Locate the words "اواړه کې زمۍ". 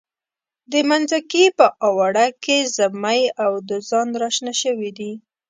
1.87-3.21